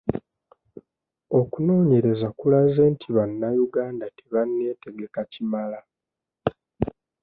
Okunoonyereza 1.39 2.27
kulaze 2.39 2.83
nti 2.93 3.07
bannayuganda 3.15 4.05
tebanneetegeka 4.17 5.21
kimala. 5.31 5.79